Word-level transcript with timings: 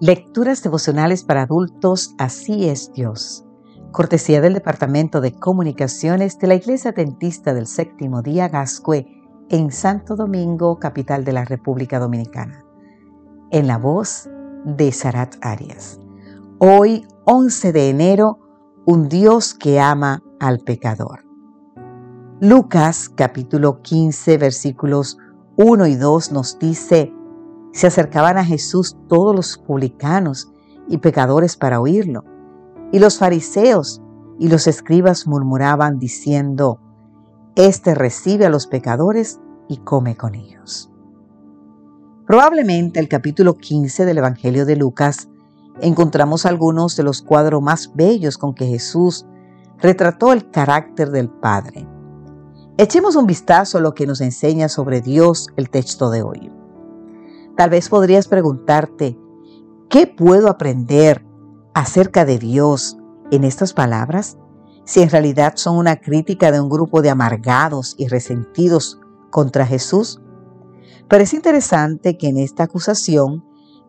Lecturas 0.00 0.62
devocionales 0.62 1.24
para 1.24 1.42
adultos, 1.42 2.14
así 2.18 2.68
es 2.68 2.92
Dios. 2.92 3.44
Cortesía 3.90 4.40
del 4.40 4.54
Departamento 4.54 5.20
de 5.20 5.32
Comunicaciones 5.32 6.38
de 6.38 6.46
la 6.46 6.54
Iglesia 6.54 6.92
Dentista 6.92 7.52
del 7.52 7.66
Séptimo 7.66 8.22
Día 8.22 8.48
Gascue 8.48 9.08
en 9.48 9.72
Santo 9.72 10.14
Domingo, 10.14 10.78
capital 10.78 11.24
de 11.24 11.32
la 11.32 11.44
República 11.44 11.98
Dominicana. 11.98 12.64
En 13.50 13.66
la 13.66 13.76
voz 13.76 14.28
de 14.64 14.92
Sarat 14.92 15.34
Arias. 15.40 15.98
Hoy, 16.58 17.04
11 17.24 17.72
de 17.72 17.90
enero, 17.90 18.38
un 18.86 19.08
Dios 19.08 19.52
que 19.52 19.80
ama 19.80 20.22
al 20.38 20.60
pecador. 20.60 21.24
Lucas 22.40 23.08
capítulo 23.08 23.82
15 23.82 24.38
versículos 24.38 25.18
1 25.56 25.88
y 25.88 25.96
2 25.96 26.30
nos 26.30 26.56
dice, 26.60 27.12
se 27.78 27.86
acercaban 27.86 28.38
a 28.38 28.44
Jesús 28.44 28.96
todos 29.06 29.36
los 29.36 29.56
publicanos 29.56 30.50
y 30.88 30.98
pecadores 30.98 31.56
para 31.56 31.80
oírlo. 31.80 32.24
Y 32.90 32.98
los 32.98 33.18
fariseos 33.18 34.02
y 34.36 34.48
los 34.48 34.66
escribas 34.66 35.28
murmuraban 35.28 36.00
diciendo, 36.00 36.80
Este 37.54 37.94
recibe 37.94 38.46
a 38.46 38.50
los 38.50 38.66
pecadores 38.66 39.38
y 39.68 39.76
come 39.76 40.16
con 40.16 40.34
ellos. 40.34 40.90
Probablemente 42.26 42.98
el 42.98 43.08
capítulo 43.08 43.56
15 43.56 44.04
del 44.06 44.18
Evangelio 44.18 44.66
de 44.66 44.74
Lucas 44.74 45.28
encontramos 45.80 46.46
algunos 46.46 46.96
de 46.96 47.04
los 47.04 47.22
cuadros 47.22 47.62
más 47.62 47.92
bellos 47.94 48.38
con 48.38 48.54
que 48.54 48.66
Jesús 48.66 49.24
retrató 49.78 50.32
el 50.32 50.50
carácter 50.50 51.12
del 51.12 51.30
Padre. 51.30 51.86
Echemos 52.76 53.14
un 53.14 53.28
vistazo 53.28 53.78
a 53.78 53.80
lo 53.80 53.94
que 53.94 54.08
nos 54.08 54.20
enseña 54.20 54.68
sobre 54.68 55.00
Dios 55.00 55.46
el 55.56 55.70
texto 55.70 56.10
de 56.10 56.22
hoy. 56.22 56.58
Tal 57.58 57.70
vez 57.70 57.88
podrías 57.88 58.28
preguntarte, 58.28 59.18
¿qué 59.90 60.06
puedo 60.06 60.48
aprender 60.48 61.26
acerca 61.74 62.24
de 62.24 62.38
Dios 62.38 62.96
en 63.32 63.42
estas 63.42 63.72
palabras? 63.72 64.38
Si 64.84 65.02
en 65.02 65.10
realidad 65.10 65.54
son 65.56 65.76
una 65.76 65.96
crítica 65.96 66.52
de 66.52 66.60
un 66.60 66.68
grupo 66.68 67.02
de 67.02 67.10
amargados 67.10 67.96
y 67.98 68.06
resentidos 68.06 69.00
contra 69.30 69.66
Jesús. 69.66 70.22
Pero 71.08 71.24
es 71.24 71.34
interesante 71.34 72.16
que 72.16 72.28
en 72.28 72.36
esta 72.36 72.62
acusación 72.62 73.44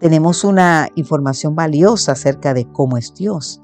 tenemos 0.00 0.42
una 0.42 0.88
información 0.96 1.54
valiosa 1.54 2.12
acerca 2.12 2.54
de 2.54 2.66
cómo 2.66 2.96
es 2.96 3.14
Dios. 3.14 3.62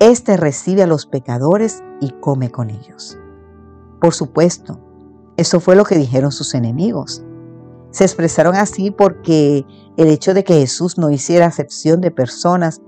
Este 0.00 0.36
recibe 0.36 0.82
a 0.82 0.86
los 0.86 1.06
pecadores 1.06 1.82
y 2.02 2.10
come 2.20 2.50
con 2.50 2.68
ellos. 2.68 3.18
Por 4.02 4.12
supuesto, 4.12 4.78
eso 5.38 5.60
fue 5.60 5.76
lo 5.76 5.86
que 5.86 5.96
dijeron 5.96 6.30
sus 6.30 6.52
enemigos. 6.52 7.24
Se 7.92 8.04
expresaron 8.04 8.56
así 8.56 8.90
porque 8.90 9.64
el 9.96 10.08
hecho 10.08 10.34
de 10.34 10.44
que 10.44 10.54
Jesús 10.54 10.98
no 10.98 11.10
hiciera 11.10 11.46
acepción 11.46 12.00
de 12.00 12.10
personas 12.10 12.80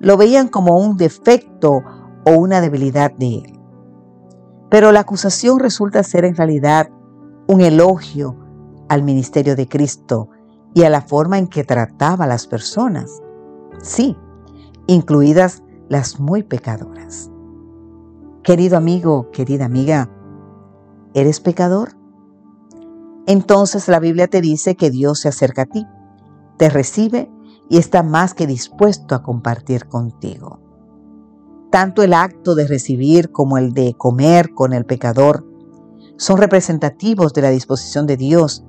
lo 0.00 0.16
veían 0.16 0.48
como 0.48 0.78
un 0.78 0.96
defecto 0.96 1.82
o 2.24 2.30
una 2.30 2.60
debilidad 2.60 3.12
de 3.12 3.36
él. 3.38 3.60
Pero 4.70 4.92
la 4.92 5.00
acusación 5.00 5.58
resulta 5.58 6.02
ser 6.02 6.24
en 6.24 6.36
realidad 6.36 6.88
un 7.48 7.60
elogio 7.60 8.36
al 8.88 9.02
ministerio 9.02 9.56
de 9.56 9.68
Cristo 9.68 10.28
y 10.72 10.84
a 10.84 10.90
la 10.90 11.02
forma 11.02 11.38
en 11.38 11.48
que 11.48 11.64
trataba 11.64 12.24
a 12.24 12.28
las 12.28 12.46
personas. 12.46 13.22
Sí, 13.82 14.16
incluidas 14.86 15.62
las 15.88 16.20
muy 16.20 16.42
pecadoras. 16.44 17.30
Querido 18.42 18.76
amigo, 18.76 19.30
querida 19.32 19.64
amiga, 19.64 20.10
¿eres 21.12 21.40
pecador? 21.40 22.03
Entonces 23.26 23.88
la 23.88 24.00
Biblia 24.00 24.28
te 24.28 24.40
dice 24.40 24.76
que 24.76 24.90
Dios 24.90 25.20
se 25.20 25.28
acerca 25.28 25.62
a 25.62 25.66
ti, 25.66 25.86
te 26.56 26.68
recibe 26.68 27.30
y 27.68 27.78
está 27.78 28.02
más 28.02 28.34
que 28.34 28.46
dispuesto 28.46 29.14
a 29.14 29.22
compartir 29.22 29.86
contigo. 29.86 30.60
Tanto 31.70 32.02
el 32.02 32.14
acto 32.14 32.54
de 32.54 32.66
recibir 32.66 33.32
como 33.32 33.58
el 33.58 33.72
de 33.72 33.94
comer 33.94 34.52
con 34.54 34.72
el 34.72 34.84
pecador 34.84 35.44
son 36.16 36.38
representativos 36.38 37.32
de 37.32 37.42
la 37.42 37.50
disposición 37.50 38.06
de 38.06 38.16
Dios 38.16 38.64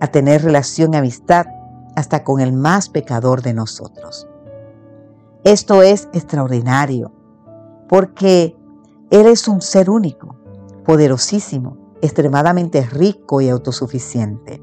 a 0.00 0.06
tener 0.06 0.42
relación 0.42 0.94
y 0.94 0.96
amistad 0.96 1.46
hasta 1.96 2.24
con 2.24 2.40
el 2.40 2.52
más 2.52 2.88
pecador 2.88 3.42
de 3.42 3.52
nosotros. 3.52 4.28
Esto 5.44 5.82
es 5.82 6.08
extraordinario 6.12 7.12
porque 7.88 8.56
Él 9.10 9.26
es 9.26 9.48
un 9.48 9.60
ser 9.60 9.90
único, 9.90 10.36
poderosísimo, 10.84 11.76
extremadamente 12.02 12.82
rico 12.82 13.40
y 13.40 13.48
autosuficiente. 13.48 14.62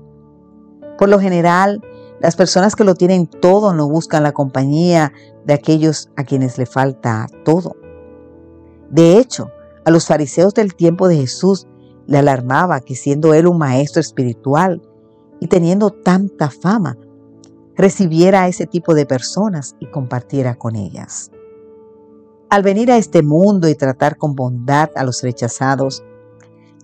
Por 0.97 1.09
lo 1.09 1.19
general, 1.19 1.81
las 2.19 2.35
personas 2.35 2.75
que 2.75 2.83
lo 2.83 2.95
tienen 2.95 3.27
todo 3.27 3.73
no 3.73 3.89
buscan 3.89 4.23
la 4.23 4.31
compañía 4.31 5.11
de 5.45 5.53
aquellos 5.53 6.09
a 6.15 6.23
quienes 6.23 6.57
le 6.57 6.65
falta 6.65 7.27
todo. 7.43 7.75
De 8.89 9.17
hecho, 9.17 9.49
a 9.83 9.91
los 9.91 10.07
fariseos 10.07 10.53
del 10.53 10.75
tiempo 10.75 11.07
de 11.07 11.17
Jesús 11.17 11.67
le 12.07 12.17
alarmaba 12.17 12.79
que 12.79 12.95
siendo 12.95 13.33
él 13.33 13.47
un 13.47 13.57
maestro 13.57 13.99
espiritual 13.99 14.81
y 15.39 15.47
teniendo 15.47 15.89
tanta 15.89 16.49
fama, 16.49 16.97
recibiera 17.75 18.43
a 18.43 18.47
ese 18.47 18.65
tipo 18.65 18.93
de 18.93 19.05
personas 19.05 19.75
y 19.79 19.87
compartiera 19.87 20.55
con 20.55 20.75
ellas. 20.75 21.31
Al 22.49 22.63
venir 22.63 22.91
a 22.91 22.97
este 22.97 23.21
mundo 23.21 23.67
y 23.67 23.75
tratar 23.75 24.17
con 24.17 24.35
bondad 24.35 24.89
a 24.95 25.03
los 25.03 25.21
rechazados, 25.21 26.03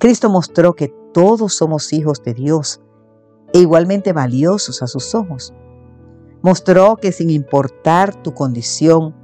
Cristo 0.01 0.31
mostró 0.31 0.73
que 0.73 0.91
todos 1.13 1.53
somos 1.53 1.94
hijos 1.94 2.23
de 2.23 2.34
Dios 2.34 2.81
e 3.53 3.59
igualmente 3.59 4.13
valiosos 4.13 4.81
a 4.81 4.88
sus 4.88 5.13
ojos. 5.13 5.53
Mostró 6.41 6.97
que 6.97 7.12
sin 7.12 7.29
importar 7.29 8.19
tu 8.23 8.34
condición, 8.34 9.16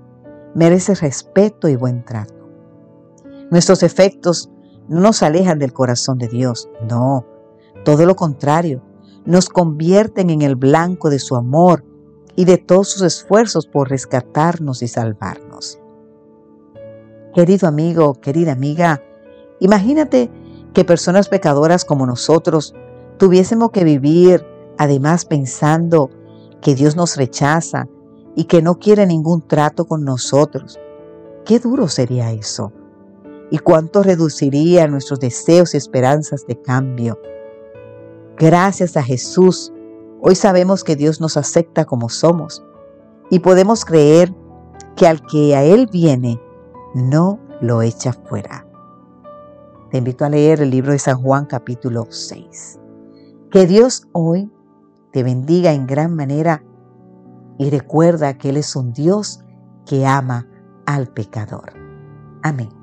mereces 0.53 1.01
respeto 1.01 1.67
y 1.67 1.75
buen 1.75 2.05
trato. 2.05 2.47
Nuestros 3.49 3.81
efectos 3.81 4.51
no 4.87 4.99
nos 4.99 5.23
alejan 5.23 5.57
del 5.57 5.73
corazón 5.73 6.19
de 6.19 6.27
Dios, 6.27 6.69
no, 6.87 7.25
todo 7.83 8.05
lo 8.05 8.16
contrario, 8.16 8.83
nos 9.25 9.49
convierten 9.49 10.29
en 10.29 10.43
el 10.43 10.55
blanco 10.55 11.09
de 11.09 11.17
su 11.17 11.35
amor 11.35 11.83
y 12.35 12.45
de 12.45 12.59
todos 12.59 12.89
sus 12.89 13.01
esfuerzos 13.01 13.66
por 13.66 13.89
rescatarnos 13.89 14.83
y 14.83 14.87
salvarnos. 14.87 15.79
Querido 17.33 17.67
amigo, 17.67 18.13
querida 18.21 18.51
amiga, 18.51 19.01
imagínate 19.59 20.29
que 20.77 20.85
personas 20.85 21.27
pecadoras 21.27 21.85
como 21.85 22.05
nosotros 22.05 22.75
tuviésemos 23.17 23.71
que 23.71 23.83
vivir 23.83 24.45
además 24.77 25.25
pensando 25.25 26.11
que 26.61 26.75
Dios 26.75 26.95
nos 26.95 27.17
rechaza 27.17 27.88
y 28.35 28.43
que 28.43 28.61
no 28.61 28.77
quiere 28.77 29.07
ningún 29.07 29.41
trato 29.41 29.85
con 29.85 30.05
nosotros. 30.05 30.79
Qué 31.45 31.57
duro 31.57 31.87
sería 31.87 32.31
eso. 32.31 32.73
Y 33.49 33.57
cuánto 33.57 34.03
reduciría 34.03 34.87
nuestros 34.87 35.19
deseos 35.19 35.73
y 35.73 35.77
esperanzas 35.77 36.45
de 36.45 36.61
cambio. 36.61 37.19
Gracias 38.37 38.97
a 38.97 39.01
Jesús, 39.01 39.73
hoy 40.21 40.35
sabemos 40.35 40.83
que 40.83 40.95
Dios 40.95 41.19
nos 41.19 41.37
acepta 41.37 41.85
como 41.85 42.07
somos 42.07 42.63
y 43.31 43.39
podemos 43.39 43.83
creer 43.83 44.31
que 44.95 45.07
al 45.07 45.25
que 45.25 45.55
a 45.55 45.63
Él 45.63 45.89
viene, 45.91 46.39
no 46.93 47.39
lo 47.61 47.81
echa 47.81 48.13
fuera. 48.13 48.66
Te 49.89 49.99
invito 49.99 50.25
a 50.25 50.29
leer 50.29 50.61
el 50.61 50.69
libro 50.69 50.91
de 50.91 50.99
San 50.99 51.21
Juan 51.21 51.45
capítulo 51.45 52.07
6. 52.09 52.77
Que 53.49 53.65
Dios 53.65 54.05
hoy 54.11 54.51
te 55.13 55.23
bendiga 55.23 55.71
en 55.71 55.87
gran 55.87 56.13
manera 56.13 56.61
y 57.57 57.69
recuerda 57.69 58.37
que 58.37 58.49
Él 58.49 58.57
es 58.57 58.75
un 58.75 58.91
Dios 58.91 59.39
que 59.85 60.05
ama 60.05 60.45
al 60.85 61.07
pecador. 61.07 61.71
Amén. 62.43 62.76